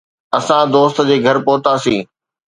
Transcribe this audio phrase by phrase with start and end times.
[0.37, 2.01] اسان دوست جي گهر پهتاسين.